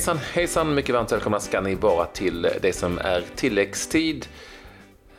[0.00, 4.26] Hejsan hejsan, mycket varmt välkomna ska ni vara till det som är tilläggstid.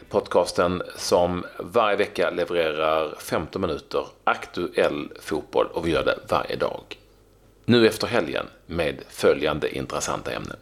[0.10, 6.98] Podcasten som varje vecka levererar 15 minuter aktuell fotboll och vi gör det varje dag.
[7.66, 10.58] Nu efter helgen med följande intressanta ämnen.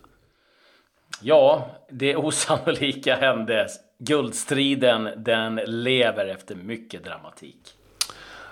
[1.22, 3.68] Ja, det osannolika hände.
[4.00, 7.76] Guldstriden, den lever efter mycket dramatik.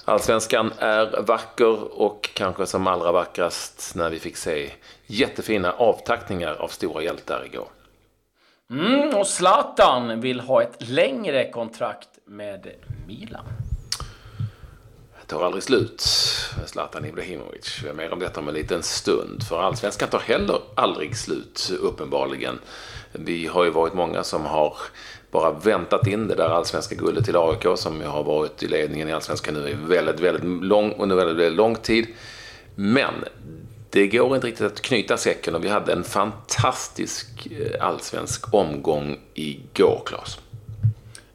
[0.10, 4.72] Allsvenskan är vacker och kanske som allra vackrast när vi fick se
[5.06, 7.68] jättefina avtackningar av stora hjältar igår.
[8.70, 12.68] Mm, och Zlatan vill ha ett längre kontrakt med
[13.08, 13.46] Milan.
[15.22, 16.02] Det tar aldrig slut,
[16.66, 17.84] Zlatan Ibrahimovic.
[17.96, 19.44] Mer om detta om en liten stund.
[19.44, 22.60] För allsvenskan tar heller aldrig slut, uppenbarligen.
[23.12, 24.78] Vi har ju varit många som har
[25.32, 29.14] bara väntat in det där allsvenska guldet till AIK som har varit i ledningen i
[29.14, 32.08] allsvenskan nu i väldigt, väldigt lång, under väldigt, väldigt lång tid.
[32.76, 33.14] Men
[33.90, 39.20] det går inte riktigt att knyta säcken och vi hade en fantastisk eh, allsvensk omgång
[39.34, 40.40] igår, Claes.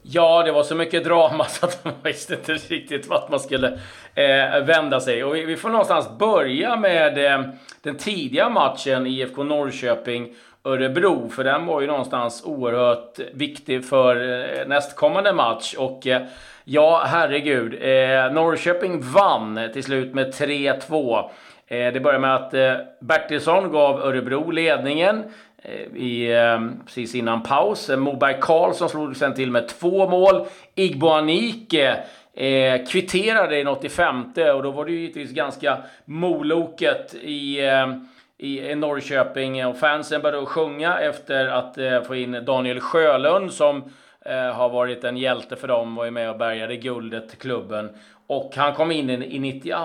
[0.01, 3.79] Ja, det var så mycket drama så att man visste inte riktigt vart man skulle
[4.15, 5.23] eh, vända sig.
[5.23, 7.45] Och vi, vi, får någonstans börja med eh,
[7.81, 14.15] den tidiga matchen IFK Norrköping Örebro, för den var ju någonstans oerhört viktig för
[14.59, 15.75] eh, nästkommande match.
[15.77, 16.21] Och eh,
[16.63, 17.73] ja, herregud.
[17.73, 21.29] Eh, Norrköping vann till slut med 3-2.
[21.67, 22.51] Det började med att
[22.99, 25.23] Bertilsson gav Örebro ledningen
[25.95, 26.27] i,
[26.85, 27.89] precis innan paus.
[27.97, 30.45] Moberg Karlsson slog sen till med två mål.
[30.75, 34.23] Igbo Anike eh, kvitterade i 85
[34.55, 37.59] och då var det ju givetvis ganska moloket i
[38.43, 43.83] i Norrköping och fansen började sjunga efter att eh, få in Daniel Sjölund som
[44.25, 47.89] eh, har varit en hjälte för dem, var ju med och bärgade guldet till klubben.
[48.27, 49.77] Och han kom in i 92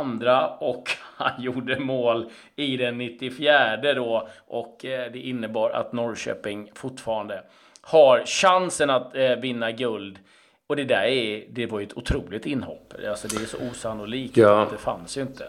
[0.58, 7.42] och han gjorde mål i den 94 då och eh, det innebar att Norrköping fortfarande
[7.80, 10.18] har chansen att vinna guld.
[10.66, 12.94] Och det där är, det var ju ett otroligt inhopp.
[13.08, 14.62] Alltså det är så osannolikt ja.
[14.62, 15.44] att det fanns ju inte.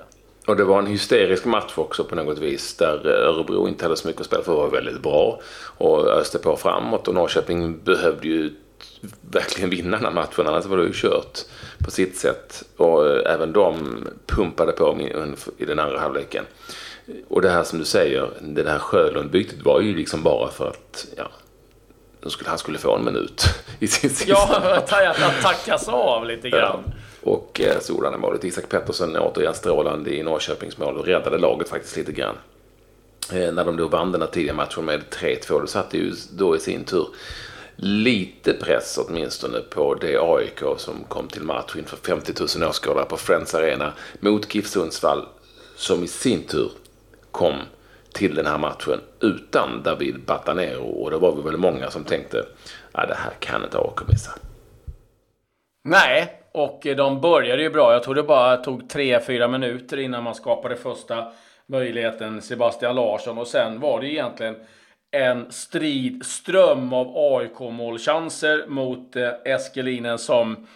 [0.50, 4.08] Och det var en hysterisk match också på något vis där Örebro inte hade så
[4.08, 4.54] mycket att spela för.
[4.54, 5.42] var väldigt bra
[5.78, 8.54] och öste på framåt och Norrköping behövde ju
[9.32, 11.40] verkligen vinna den här matchen annars var det ju kört
[11.86, 12.64] på sitt sätt.
[12.78, 14.98] Och även de pumpade på
[15.58, 16.46] i den andra halvleken.
[17.28, 21.08] Och det här som du säger, det här Sjölund-bytet var ju liksom bara för att
[21.18, 21.32] ja,
[22.46, 23.44] han skulle få en minut
[23.80, 24.32] i sin sista
[24.90, 26.84] Ja, att tackas av lite grann.
[26.86, 26.94] Ja.
[27.22, 28.44] Och eh, sådana målet.
[28.44, 32.36] Isak Pettersson återigen strålande i Norrköpings mål och räddade laget faktiskt lite grann.
[33.34, 36.56] Eh, när de då vann den här tidiga matchen med 3-2, då satte ju då
[36.56, 37.08] i sin tur
[37.82, 43.18] lite press åtminstone på det AIK som kom till match inför 50 000 åskådare på
[43.18, 45.26] Friends Arena mot GIF Sundsvall
[45.76, 46.72] som i sin tur
[47.32, 47.56] kom
[48.14, 52.46] till den här matchen utan David Batanero och då var vi väl många som tänkte
[52.92, 54.32] att det här kan inte AIK missa.
[55.84, 57.94] Nej, och eh, de började ju bra.
[57.94, 61.32] Jag tror det bara tog 3-4 minuter innan man skapade första
[61.66, 63.38] möjligheten, Sebastian Larsson.
[63.38, 64.56] Och sen var det egentligen
[65.12, 70.68] en strid ström av AIK-målchanser mot eh, Eskelinen som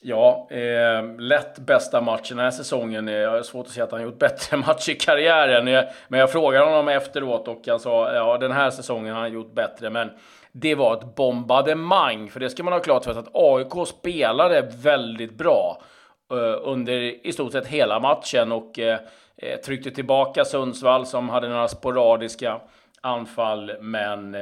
[0.00, 3.08] Ja, eh, lätt bästa matchen den här säsongen.
[3.08, 5.68] Eh, jag har svårt att se att han gjort bättre match i karriären.
[5.68, 9.32] Eh, men jag frågade honom efteråt och han sa ja, den här säsongen har han
[9.32, 9.90] gjort bättre.
[9.90, 10.10] Men
[10.52, 12.30] det var ett bombardemang.
[12.30, 15.82] För det ska man ha klart för sig att AIK spelade väldigt bra
[16.30, 18.98] eh, under i stort sett hela matchen och eh,
[19.36, 22.60] eh tryckte tillbaka Sundsvall som hade några sporadiska
[23.00, 23.72] anfall.
[23.80, 24.36] Men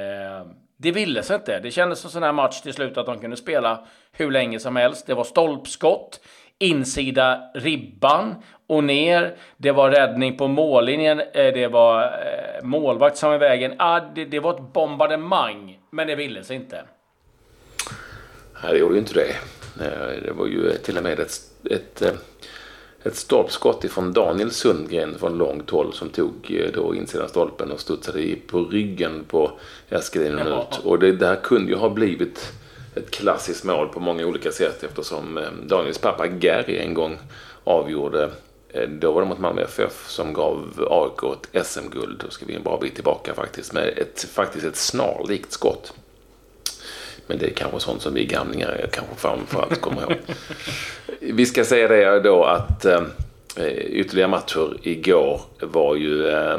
[0.76, 1.60] det ville sig inte.
[1.60, 4.60] Det kändes som en sån här match till slut att de kunde spela hur länge
[4.60, 5.06] som helst.
[5.06, 6.20] Det var stolpskott,
[6.58, 8.34] insida ribban
[8.66, 9.36] och ner.
[9.56, 11.20] Det var räddning på mållinjen.
[11.20, 13.74] Eh, det var eh, målvakt som var i vägen.
[13.78, 15.78] Ah, det, det var ett bombardemang.
[15.90, 16.84] Men det ville sig inte.
[18.62, 19.30] Nej, det gjorde ju inte det.
[19.84, 21.40] Eh, det var ju till och med ett,
[21.70, 22.02] ett,
[23.06, 27.80] ett stolpskott ifrån Daniel Sundgren från långt håll som tog eh, då insidan stolpen och
[27.80, 29.50] studsade på ryggen på
[29.88, 30.68] Eskelinen ja.
[30.70, 30.84] ut.
[30.84, 32.52] Och det där kunde ju ha blivit
[32.94, 37.18] ett klassiskt mål på många olika sätt eftersom eh, Daniels pappa Gary en gång
[37.64, 38.30] avgjorde
[38.88, 42.20] då var det mot Malmö FF som gav AIK ett SM-guld.
[42.24, 43.72] Då ska vi en bra bit tillbaka faktiskt.
[43.72, 45.92] Med ett, faktiskt ett snarlikt skott.
[47.26, 50.16] Men det är kanske sånt som vi gamlingar kanske framförallt kommer ihåg.
[51.20, 53.02] vi ska säga det då att eh,
[53.86, 56.58] ytterligare matcher igår var ju eh,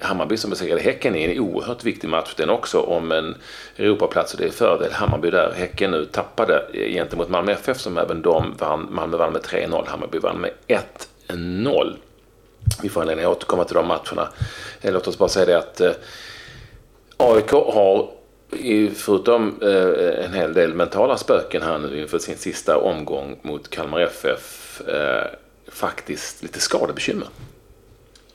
[0.00, 3.36] Hammarby som besegrade Häcken i en oerhört viktig match den också om en
[3.76, 5.52] Europaplats och det är fördel Hammarby där.
[5.56, 8.88] Häcken nu tappade gentemot Malmö FF som även de vann.
[8.90, 11.96] Malmö vann med 3-0, Hammarby vann med 1 0.
[12.82, 14.28] vi får anledning att återkomma till de matcherna.
[14.80, 15.92] Eh, låt oss bara säga det att eh,
[17.16, 18.17] AIK har
[18.94, 24.00] förutom eh, en hel del mentala spöken här nu inför sin sista omgång mot Kalmar
[24.00, 25.26] FF eh,
[25.72, 27.28] faktiskt lite skadebekymmer.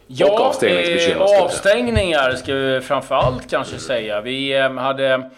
[0.07, 1.35] Ja, och avstängningsbekymmer.
[1.35, 4.21] Eh, avstängningar ska vi framförallt kanske säga.
[4.21, 5.29] Vi hade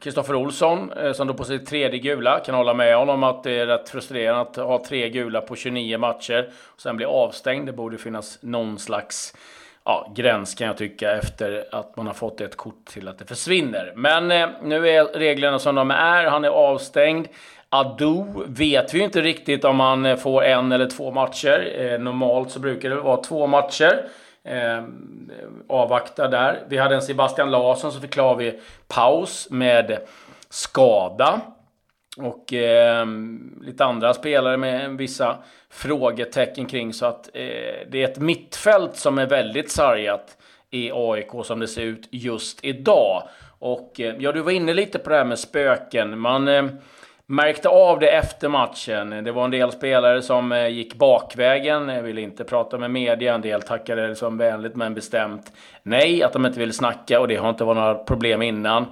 [0.00, 2.40] Kristoffer eh, Olsson eh, som då på sitt tredje gula.
[2.40, 5.98] Kan hålla med honom att det är rätt frustrerande att ha tre gula på 29
[5.98, 7.66] matcher och sen bli avstängd.
[7.66, 9.34] Det borde finnas någon slags
[9.84, 13.24] ja, gräns kan jag tycka efter att man har fått ett kort till att det
[13.24, 13.92] försvinner.
[13.96, 16.24] Men eh, nu är reglerna som de är.
[16.24, 17.28] Han är avstängd.
[17.68, 21.74] Ado vet vi inte riktigt om han eh, får en eller två matcher.
[21.78, 24.04] Eh, normalt så brukar det vara två matcher.
[24.44, 24.84] Eh,
[25.68, 26.62] avvakta där.
[26.68, 29.98] Vi hade en Sebastian Larsson så förklarade vi paus med
[30.50, 31.40] skada.
[32.16, 33.06] Och eh,
[33.60, 35.38] lite andra spelare med vissa
[35.70, 36.92] frågetecken kring.
[36.92, 37.42] Så att eh,
[37.90, 40.36] det är ett mittfält som är väldigt sargat
[40.70, 43.22] i AIK som det ser ut just idag.
[43.58, 46.18] Och eh, ja, du var inne lite på det här med spöken.
[46.18, 46.64] Man eh,
[47.26, 49.24] märkte av det efter matchen.
[49.24, 53.34] Det var en del spelare som eh, gick bakvägen, ville inte prata med media.
[53.34, 55.52] En del tackade liksom vänligt men bestämt
[55.82, 58.86] nej, att de inte ville snacka och det har inte varit några problem innan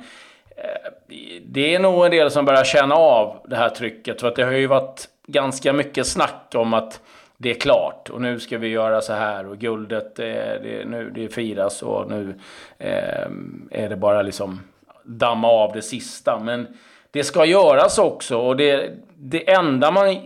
[1.43, 4.21] det är nog en del som börjar känna av det här trycket.
[4.21, 7.01] För att det har ju varit ganska mycket snack om att
[7.37, 11.29] det är klart och nu ska vi göra så här och guldet det, nu, det
[11.29, 12.35] firas och nu
[12.79, 13.27] eh,
[13.71, 14.61] är det bara liksom
[15.03, 16.39] damma av det sista.
[16.39, 16.67] Men
[17.11, 20.17] det ska göras också och det, det enda man,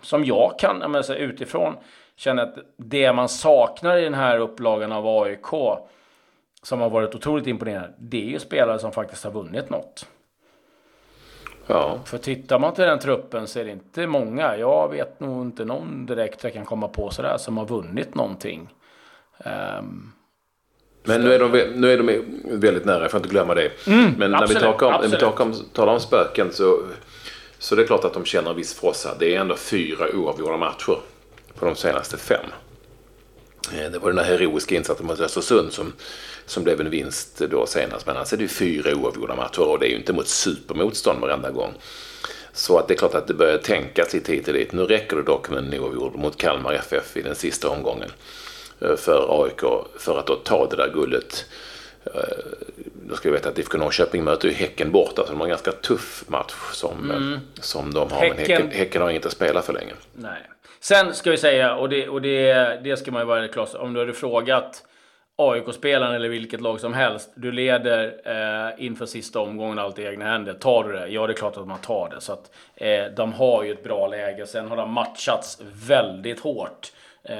[0.00, 1.74] som jag kan, jag menar, utifrån,
[2.16, 5.52] känner att det man saknar i den här upplagan av AIK
[6.62, 10.06] som har varit otroligt imponerande, det är ju spelare som faktiskt har vunnit något.
[11.66, 11.98] Ja.
[12.04, 14.56] För tittar man till den truppen så är det inte många.
[14.56, 18.68] Jag vet nog inte någon direkt jag kan komma på sådär som har vunnit någonting.
[19.38, 20.12] Um,
[21.04, 22.24] men nu är, de, nu är de
[22.60, 23.86] väldigt nära, jag får inte glömma det.
[23.86, 26.78] Mm, Men när absolut, vi, talar om, när vi talar om, talar om spöken så,
[27.58, 29.14] så det är klart att de känner en viss frossa.
[29.18, 30.96] Det är ändå fyra oavgjorda matcher
[31.58, 32.46] på de senaste fem.
[33.70, 35.92] Eh, det var den här heroiska insatsen mot Östersund som,
[36.46, 38.06] som blev en vinst då senast.
[38.06, 40.28] Men alltså, annars är det ju fyra oavgjorda matcher och det är ju inte mot
[40.28, 41.74] supermotstånd varenda gång.
[42.52, 44.72] Så att det är klart att det börjar tänkas lite hit och dit.
[44.72, 48.10] Nu räcker det dock med en oavgjord mot Kalmar FF i den sista omgången
[48.80, 49.60] eh, för AIK
[49.98, 51.44] för att då ta det där guldet.
[52.04, 52.20] Eh,
[53.02, 55.46] Eh, då ska vi veta att IFK Norrköping möter ju Häcken borta, så de har
[55.46, 57.40] en ganska tuff match som, mm.
[57.54, 58.20] som de har.
[58.20, 58.36] Häcken...
[58.36, 59.92] Men häcken, häcken har inte spelat för länge.
[60.14, 60.42] Nej.
[60.80, 62.54] Sen ska vi säga, och det, och det,
[62.84, 64.82] det ska man ju vara klar om du hade frågat
[65.36, 67.32] AIK-spelaren eller vilket lag som helst.
[67.34, 70.52] Du leder eh, inför sista omgången allt i egna händer.
[70.52, 71.06] Tar du det?
[71.06, 72.20] Ja, det är klart att man tar det.
[72.20, 74.46] Så att, eh, de har ju ett bra läge.
[74.46, 76.92] Sen har de matchats väldigt hårt
[77.24, 77.36] eh,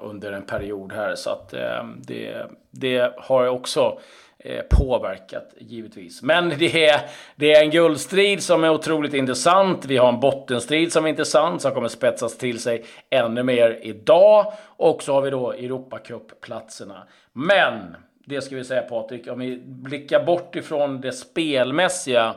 [0.00, 1.14] under en period här.
[1.14, 3.98] Så att eh, det, det har också Eh,
[4.44, 6.22] Eh, påverkat givetvis.
[6.22, 7.00] Men det är,
[7.36, 9.84] det är en guldstrid som är otroligt intressant.
[9.84, 14.52] Vi har en bottenstrid som är intressant som kommer spetsas till sig ännu mer idag.
[14.76, 17.06] Och så har vi då Europacup-platserna.
[17.32, 22.34] Men det ska vi säga Patrik, om vi blickar bort ifrån det spelmässiga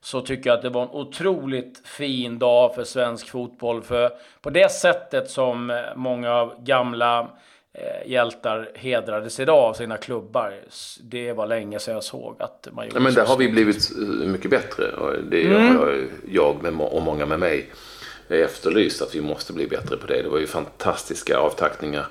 [0.00, 3.82] så tycker jag att det var en otroligt fin dag för svensk fotboll.
[3.82, 7.28] För på det sättet som eh, många av gamla
[8.06, 10.54] hjältar hedrades idag av sina klubbar.
[11.00, 13.90] Det var länge sedan jag såg att man gjorde ja, Men där har vi blivit
[13.96, 14.84] eh, mycket bättre.
[15.30, 15.76] Det mm.
[15.76, 17.70] har jag och många med mig
[18.28, 20.22] efterlyst att vi måste bli bättre på det.
[20.22, 22.06] Det var ju fantastiska avtackningar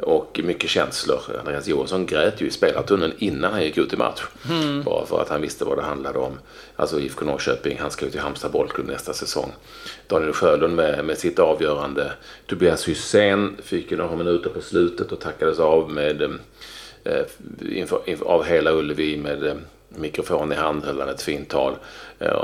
[0.00, 1.20] och mycket känslor.
[1.38, 4.22] Andreas Johansson grät ju i spelartunneln innan han gick ut i match.
[4.50, 4.82] Mm.
[4.82, 6.38] Bara för att han visste vad det handlade om.
[6.76, 9.52] Alltså IFK Norrköping, han ska ju till Halmstad bollklubb nästa säsong.
[10.06, 12.12] Daniel Sjölund med, med sitt avgörande.
[12.46, 16.22] Tobias Hysén fick ju några minuter på slutet och tackades av med
[17.04, 17.22] eh,
[17.60, 19.54] inför, inför, av hela Ullevi med eh,
[19.88, 21.76] mikrofon i hand höll han ett fint tal.
[22.18, 22.42] Eh,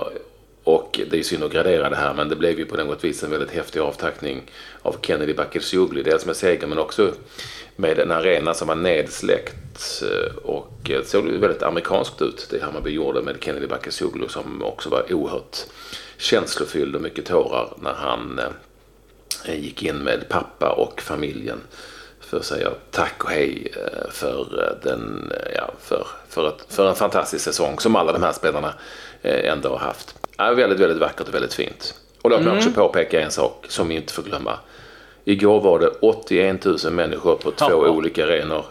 [0.65, 3.23] och det är synd att gradera det här men det blev ju på något vis
[3.23, 4.43] en väldigt häftig avtackning
[4.83, 6.03] av Kennedy Bakircioglu.
[6.03, 7.13] Dels med seger men också
[7.77, 13.23] med en arena som var nedsläckt eh, och såg väldigt amerikanskt ut det Hammarby gjorde
[13.23, 15.57] med Kennedy Bakircioglu som också var oerhört
[16.17, 18.41] känslofylld och mycket tårar när han
[19.47, 21.61] eh, gick in med pappa och familjen
[22.21, 26.95] för att säga tack och hej eh, för, den, ja, för, för, ett, för en
[26.95, 28.75] fantastisk säsong som alla de här spelarna
[29.23, 30.22] ändå har haft.
[30.47, 31.95] Ja, väldigt, väldigt vackert och väldigt fint.
[32.23, 32.59] Och låt mig mm.
[32.59, 34.59] också påpeka en sak som vi inte får glömma.
[35.25, 37.91] Igår var det 81 000 människor på två ja.
[37.91, 38.65] olika arenor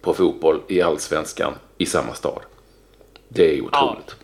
[0.00, 2.40] på fotboll i allsvenskan i samma stad.
[3.28, 4.16] Det är otroligt.
[4.20, 4.22] Ja.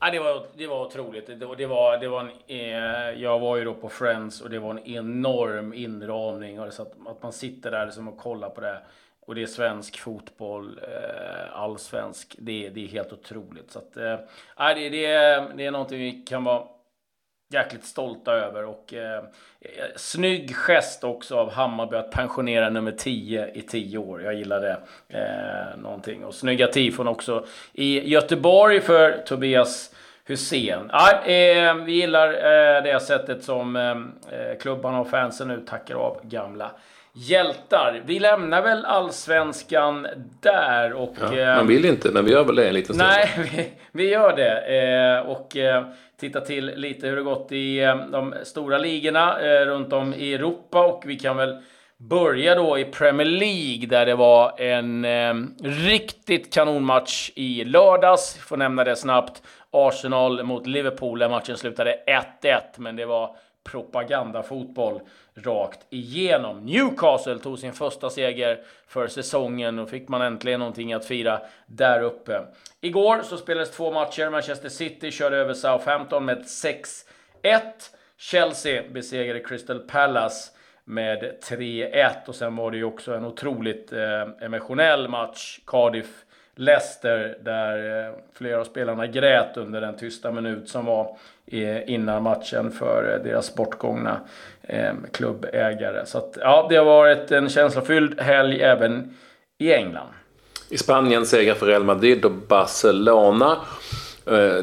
[0.00, 1.26] Ja, det, var, det var otroligt.
[1.26, 4.58] Det, det var, det var en, eh, jag var ju då på Friends och det
[4.58, 6.60] var en enorm inramning.
[6.60, 8.78] Och så att, att man sitter där liksom och kollar på det.
[9.30, 12.36] Och det är svensk fotboll, eh, allsvensk.
[12.38, 13.70] Det, det är helt otroligt.
[13.70, 15.06] Så att, eh, det, det,
[15.56, 16.62] det är någonting vi kan vara
[17.52, 18.64] jäkligt stolta över.
[18.64, 19.18] Och eh,
[19.60, 24.22] eh snygg gest också av Hammarby att pensionera nummer 10 i 10 år.
[24.22, 24.76] Jag gillar det.
[25.08, 26.24] Eh, någonting.
[26.24, 29.94] Och snygga tifon också i Göteborg för Tobias
[30.24, 30.90] Hussein.
[30.92, 33.90] Ah, eh, vi gillar eh, det sättet som eh,
[34.38, 36.70] eh klubbarna och fansen nu tackar av gamla
[37.12, 38.02] hjältar.
[38.06, 40.06] Vi lämnar väl allsvenskan
[40.40, 41.14] där och...
[41.36, 43.10] Ja, man vill inte, men vi gör väl det en liten stund.
[43.10, 45.22] Nej, vi, vi gör det.
[45.26, 45.56] och
[46.20, 50.34] titta till lite hur det gått i eh, de stora ligorna eh, runt om i
[50.34, 51.58] Europa och vi kan väl
[51.96, 58.38] börja då i Premier League där det var en eh, riktigt kanonmatch i lördags.
[58.38, 59.42] Får nämna det snabbt.
[59.72, 61.96] Arsenal mot Liverpool där matchen slutade
[62.42, 65.00] 1-1, men det var propagandafotboll
[65.34, 66.66] rakt igenom.
[66.66, 72.02] Newcastle tog sin första seger för säsongen och fick man äntligen någonting att fira där
[72.02, 72.40] uppe.
[72.80, 74.30] Igår så spelades två matcher.
[74.30, 77.04] Manchester City körde över Southampton med 6-1.
[78.16, 80.50] Chelsea besegrade Crystal Palace
[80.84, 85.60] med 3-1 och sen var det ju också en otroligt eh, emotionell match.
[85.66, 86.24] Cardiff
[86.60, 92.22] Leicester där eh, flera av spelarna grät under den tysta minut som var eh, innan
[92.22, 94.20] matchen för eh, deras bortgångna
[95.12, 96.06] klubbägare.
[96.06, 99.14] Så att, ja, det har varit en känslofylld helg även
[99.58, 100.08] i England.
[100.68, 103.56] I Spanien seger för Real Madrid och Barcelona.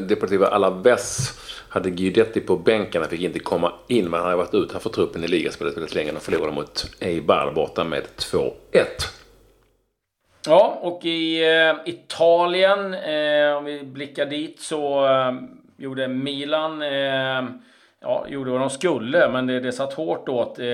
[0.00, 1.38] Deportiva Alaves
[1.68, 3.02] hade Guidetti på bänken.
[3.02, 6.12] Han fick inte komma in, men han hade varit utanför truppen i ligaspelet väldigt länge.
[6.12, 8.52] De förlorade mot Eibar borta med 2-1.
[10.48, 15.32] Ja, och i eh, Italien, eh, om vi blickar dit, så eh,
[15.76, 17.42] gjorde Milan eh,
[18.00, 20.58] Ja, gjorde vad de skulle, men det, det satt hårt åt.
[20.58, 20.64] Eh,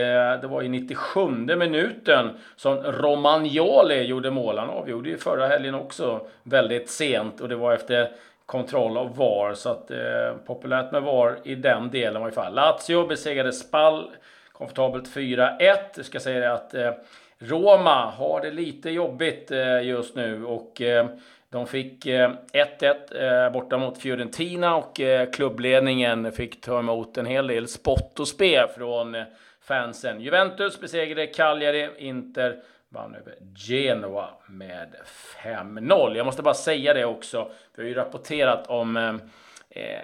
[0.40, 1.20] det var i 97
[1.56, 4.58] minuten som Romagnoli gjorde mål.
[4.58, 8.10] Han avgjorde ju förra helgen också väldigt sent och det var efter
[8.46, 9.54] kontroll av VAR.
[9.54, 12.54] Så att eh, populärt med VAR i den delen var i fall.
[12.54, 14.10] Lazio besegrade Spall
[14.52, 15.76] komfortabelt 4-1.
[15.96, 16.90] Jag ska säga det att eh,
[17.38, 21.06] Roma har det lite jobbigt eh, just nu och eh,
[21.50, 25.00] de fick eh, 1-1 borta mot Fiorentina och
[25.32, 29.16] klubbledningen fick ta emot en hel del spott och spe från
[29.60, 30.20] fansen.
[30.20, 32.56] Juventus besegrade Cagliari, Inter
[32.88, 34.94] vann över Genoa med
[35.42, 36.16] 5-0.
[36.16, 37.50] Jag måste bara säga det också.
[37.74, 39.20] Vi har ju rapporterat om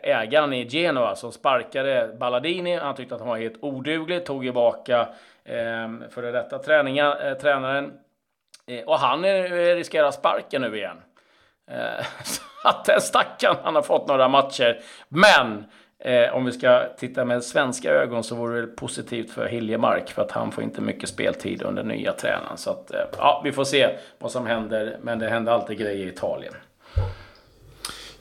[0.03, 2.77] ägaren i Genoa som sparkade Balladini.
[2.77, 5.09] Han tyckte att han var helt oduglig, tog tillbaka
[5.45, 7.93] eh, före detta träningar, eh, tränaren.
[8.67, 9.43] Eh, och han eh,
[9.75, 10.97] riskerar sparken nu igen.
[11.71, 14.81] Eh, så att den stackaren, han har fått några matcher.
[15.09, 15.65] Men
[16.05, 20.23] Eh, om vi ska titta med svenska ögon så vore det positivt för Hiljemark för
[20.23, 22.57] att han får inte mycket speltid under nya tränaren.
[22.57, 26.07] Så att, eh, ja, vi får se vad som händer, men det händer alltid grejer
[26.07, 26.55] i Italien.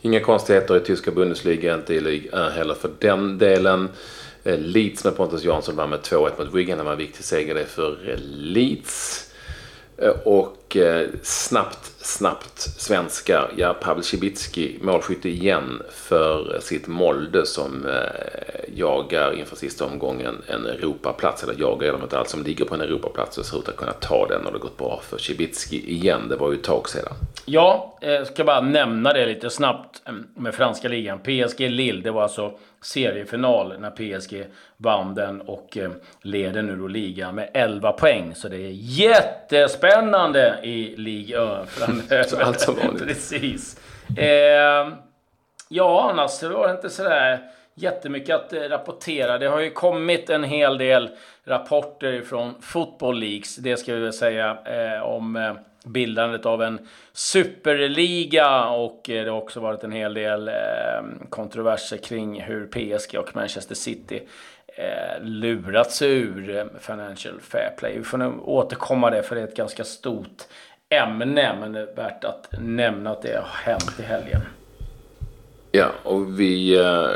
[0.01, 3.89] Inga konstigheter i tyska Bundesliga, inte i Ligue 1 heller för den delen.
[4.43, 6.77] Eh, Leeds med Pontus Jansson vann med 2-1 mot Wigan.
[6.77, 9.25] Det var en viktig seger det för eh, Leeds.
[9.97, 10.77] Eh, och
[11.23, 13.51] snabbt, snabbt svenskar.
[13.55, 17.87] Ja, Pavel Cibicki målskytte igen för sitt Molde som
[18.75, 21.43] jagar inför sista omgången en Europaplats.
[21.43, 23.91] Eller jagar genom de allt som ligger på en Europaplats och ser ut att kunna
[23.91, 24.45] ta den.
[24.45, 26.29] Och det har gått bra för Cibicki igen.
[26.29, 27.13] Det var ju ett tag sedan.
[27.45, 30.01] Ja, jag ska bara nämna det lite snabbt
[30.35, 31.19] med franska ligan.
[31.19, 34.45] PSG Lille, det var alltså seriefinal när PSG
[34.77, 38.35] vann den och eh, leder nu då ligan med 11 poäng.
[38.35, 42.41] Så det är jättespännande i Ligue 1 framöver.
[42.43, 43.03] Allt som vanligt.
[43.07, 43.79] Precis.
[44.17, 44.89] Eh,
[45.69, 47.39] ja, annars var det inte sådär
[47.81, 49.37] jättemycket att eh, rapportera.
[49.37, 51.09] Det har ju kommit en hel del
[51.43, 55.53] rapporter från Football Leagues, det ska vi väl säga, eh, om eh,
[55.85, 60.53] bildandet av en superliga och eh, det har också varit en hel del eh,
[61.29, 64.21] kontroverser kring hur PSG och Manchester City
[64.67, 67.97] eh, lurats ur eh, Financial Fair Play.
[67.97, 70.43] Vi får nog återkomma det för det är ett ganska stort
[70.89, 74.41] ämne men det är värt att nämna att det har hänt i helgen.
[75.71, 77.09] Ja, och vi eh,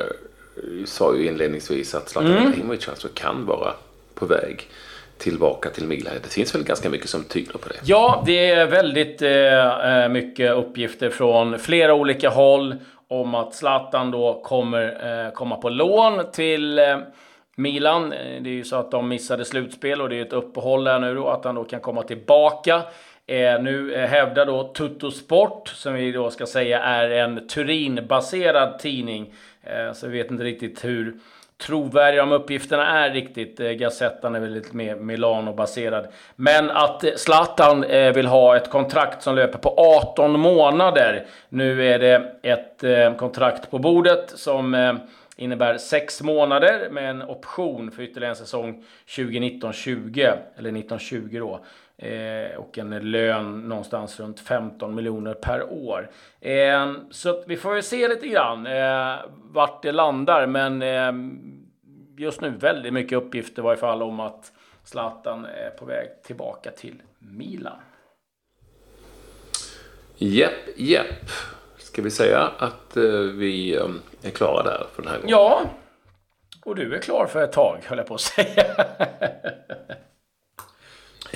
[0.86, 2.44] sa ju inledningsvis att Zlatan mm.
[2.44, 3.74] Ibrahimovic alltså kan vara
[4.14, 4.68] på väg
[5.18, 6.14] tillbaka till Milan.
[6.24, 7.76] Det finns väl ganska mycket som tyder på det?
[7.84, 12.76] Ja, det är väldigt eh, eh, mycket uppgifter från flera olika håll
[13.08, 16.98] om att Zlatan då kommer eh, komma på lån till eh,
[17.56, 18.14] Milan.
[18.14, 21.00] Eh, det är ju så att de missade slutspel och det är ett uppehåll där
[21.00, 22.82] nu då, att han då kan komma tillbaka.
[23.28, 28.80] Eh, nu eh, hävdar då Tutto Sport, som vi då ska säga är en Turin-baserad
[28.80, 29.34] tidning.
[29.63, 31.15] Eh, så vi vet inte riktigt hur
[31.58, 33.60] trovärdiga de uppgifterna är riktigt.
[33.60, 36.08] Eh, Gazettan är väl lite mer Milano-baserad.
[36.36, 41.25] Men att Zlatan eh, vill ha ett kontrakt som löper på 18 månader.
[41.50, 42.84] Nu är det ett
[43.17, 45.00] kontrakt på bordet som
[45.36, 51.65] innebär sex månader med en option för ytterligare en säsong 2019-20, eller 1920 då.
[51.98, 56.10] Eh, och en lön någonstans runt 15 miljoner per år.
[56.42, 61.14] Eh, så vi får väl se lite grann eh, vart det landar, men eh,
[62.18, 64.52] just nu väldigt mycket uppgifter i varje fall om att
[64.84, 67.78] Zlatan är på väg tillbaka till Milan.
[70.16, 71.30] Jepp, jepp.
[71.78, 73.88] Ska vi säga att eh, vi eh,
[74.22, 75.30] är klara där för den här gången?
[75.30, 75.62] Ja,
[76.66, 78.66] och du är klar för ett tag, höll jag på att säga.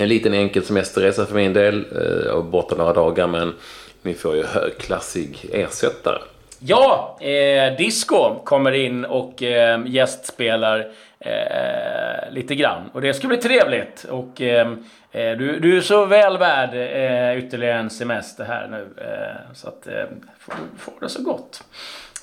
[0.00, 1.84] En liten enkel semesterresa för min del.
[1.92, 3.54] Eh, Jag var borta några dagar men
[4.02, 6.18] ni får ju högklassig ersättare.
[6.58, 12.90] Ja, eh, Disco kommer in och eh, gästspelar eh, lite grann.
[12.92, 14.06] Och det ska bli trevligt.
[14.10, 14.68] Och eh,
[15.12, 18.86] eh du, du är så väl värd eh, ytterligare en semester här nu.
[19.04, 20.04] Eh, så att eh,
[20.38, 21.64] får, får det så gott.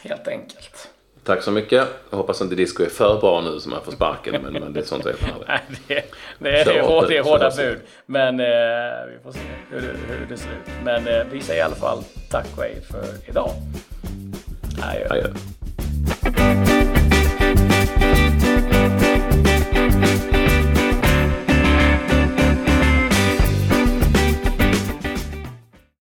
[0.03, 0.89] Helt enkelt.
[1.25, 1.87] Tack så mycket.
[2.09, 4.41] Jag hoppas inte disco är för bra nu som man får sparken.
[4.43, 5.15] Men, men det är sånt är
[5.47, 6.03] Nej, det,
[6.39, 7.79] det, är, hård, det är hårda bud.
[8.05, 9.39] Men eh, vi får se
[9.69, 10.71] hur, hur det ser ut.
[10.83, 13.51] Men eh, vi säger i alla fall tack och hej för idag.
[14.81, 15.07] Adjö.
[15.09, 16.74] Adjö.